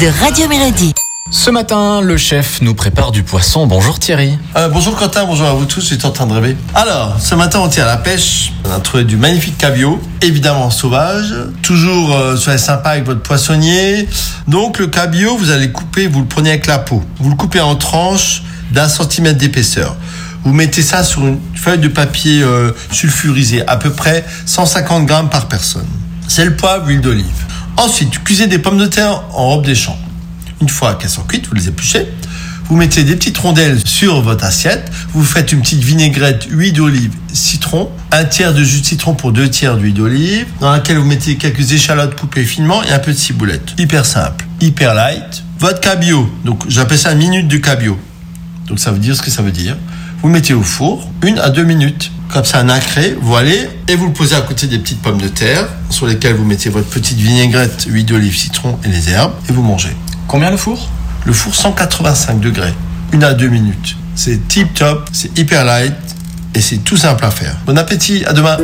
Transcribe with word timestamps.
de 0.00 0.06
Radio 0.06 0.46
Mélodie. 0.48 0.94
Ce 1.30 1.50
matin, 1.50 2.00
le 2.00 2.16
chef 2.16 2.62
nous 2.62 2.74
prépare 2.74 3.10
du 3.10 3.24
poisson. 3.24 3.66
Bonjour 3.66 3.98
Thierry. 3.98 4.38
Euh, 4.54 4.68
bonjour 4.68 4.94
Quentin, 4.94 5.24
bonjour 5.24 5.48
à 5.48 5.54
vous 5.54 5.64
tous, 5.64 5.88
j'étais 5.88 6.06
en 6.06 6.12
train 6.12 6.26
de 6.26 6.34
rêver. 6.34 6.56
Alors, 6.74 7.16
ce 7.20 7.34
matin 7.34 7.58
on 7.60 7.68
tient 7.68 7.82
à 7.82 7.86
la 7.86 7.96
pêche, 7.96 8.52
on 8.64 8.70
a 8.70 8.78
trouvé 8.78 9.02
du 9.02 9.16
magnifique 9.16 9.58
cabillaud, 9.58 10.00
évidemment 10.22 10.70
sauvage, 10.70 11.34
toujours 11.62 12.14
euh, 12.14 12.36
soyez 12.36 12.58
sympa 12.58 12.90
avec 12.90 13.06
votre 13.06 13.22
poissonnier. 13.22 14.08
Donc 14.46 14.78
le 14.78 14.86
cabillaud, 14.86 15.36
vous 15.36 15.50
allez 15.50 15.72
couper, 15.72 16.06
vous 16.06 16.20
le 16.20 16.26
prenez 16.26 16.50
avec 16.50 16.66
la 16.66 16.78
peau, 16.78 17.02
vous 17.18 17.30
le 17.30 17.36
coupez 17.36 17.60
en 17.60 17.74
tranches 17.74 18.44
d'un 18.70 18.88
centimètre 18.88 19.38
d'épaisseur. 19.38 19.96
Vous 20.44 20.52
mettez 20.52 20.82
ça 20.82 21.02
sur 21.02 21.26
une 21.26 21.40
feuille 21.56 21.78
de 21.78 21.88
papier 21.88 22.42
euh, 22.42 22.70
sulfurisé, 22.92 23.66
à 23.66 23.76
peu 23.76 23.90
près 23.90 24.24
150 24.46 25.06
grammes 25.06 25.28
par 25.28 25.48
personne. 25.48 25.86
Sel, 26.28 26.56
poivre, 26.56 26.86
huile 26.86 27.00
d'olive. 27.00 27.48
Ensuite, 27.78 28.24
cuisez 28.24 28.48
des 28.48 28.58
pommes 28.58 28.76
de 28.76 28.86
terre 28.86 29.22
en 29.34 29.50
robe 29.50 29.64
des 29.64 29.76
champs. 29.76 29.96
Une 30.60 30.68
fois 30.68 30.96
qu'elles 30.96 31.10
sont 31.10 31.22
cuites, 31.22 31.46
vous 31.46 31.54
les 31.54 31.68
épluchez. 31.68 32.08
Vous 32.64 32.76
mettez 32.76 33.04
des 33.04 33.14
petites 33.14 33.38
rondelles 33.38 33.78
sur 33.86 34.20
votre 34.20 34.44
assiette. 34.44 34.90
Vous 35.12 35.22
faites 35.22 35.52
une 35.52 35.60
petite 35.60 35.84
vinaigrette, 35.84 36.48
huile 36.50 36.72
d'olive, 36.72 37.12
citron, 37.32 37.88
un 38.10 38.24
tiers 38.24 38.52
de 38.52 38.64
jus 38.64 38.80
de 38.80 38.84
citron 38.84 39.14
pour 39.14 39.30
deux 39.30 39.48
tiers 39.48 39.76
d'huile 39.76 39.94
d'olive, 39.94 40.46
dans 40.60 40.72
laquelle 40.72 40.98
vous 40.98 41.06
mettez 41.06 41.36
quelques 41.36 41.70
échalotes 41.70 42.18
coupées 42.18 42.42
finement 42.44 42.82
et 42.82 42.90
un 42.90 42.98
peu 42.98 43.12
de 43.12 43.16
ciboulette. 43.16 43.74
Hyper 43.78 44.04
simple, 44.04 44.44
hyper 44.60 44.92
light. 44.94 45.44
Votre 45.60 45.78
cabillaud, 45.78 46.28
donc 46.44 46.64
j'appelle 46.68 46.98
ça 46.98 47.12
une 47.12 47.18
minute 47.18 47.46
du 47.46 47.60
cabillaud. 47.60 47.98
Donc 48.66 48.80
ça 48.80 48.90
veut 48.90 48.98
dire 48.98 49.14
ce 49.14 49.22
que 49.22 49.30
ça 49.30 49.42
veut 49.42 49.52
dire. 49.52 49.76
Vous 50.20 50.28
mettez 50.28 50.52
au 50.52 50.62
four, 50.62 51.08
une 51.22 51.38
à 51.38 51.50
deux 51.50 51.64
minutes. 51.64 52.10
Comme 52.32 52.44
ça, 52.44 52.62
nacré, 52.62 53.16
vous 53.20 53.36
allez, 53.36 53.70
et 53.88 53.96
vous 53.96 54.06
le 54.06 54.12
posez 54.12 54.36
à 54.36 54.42
côté 54.42 54.66
des 54.66 54.78
petites 54.78 55.00
pommes 55.00 55.20
de 55.20 55.28
terre, 55.28 55.66
sur 55.88 56.06
lesquelles 56.06 56.34
vous 56.36 56.44
mettez 56.44 56.68
votre 56.68 56.88
petite 56.88 57.16
vinaigrette, 57.18 57.86
huile 57.88 58.04
d'olive, 58.04 58.36
citron 58.36 58.78
et 58.84 58.88
les 58.88 59.08
herbes, 59.10 59.32
et 59.48 59.52
vous 59.52 59.62
mangez. 59.62 59.96
Combien 60.26 60.50
le 60.50 60.58
four? 60.58 60.90
Le 61.24 61.32
four 61.32 61.54
185 61.54 62.38
degrés, 62.38 62.74
une 63.12 63.24
à 63.24 63.32
deux 63.32 63.48
minutes. 63.48 63.96
C'est 64.14 64.46
tip 64.46 64.74
top, 64.74 65.08
c'est 65.12 65.36
hyper 65.38 65.64
light 65.64 65.94
et 66.54 66.60
c'est 66.60 66.78
tout 66.78 66.96
simple 66.96 67.24
à 67.24 67.30
faire. 67.30 67.56
Bon 67.66 67.78
appétit, 67.78 68.24
à 68.26 68.32
demain. 68.32 68.58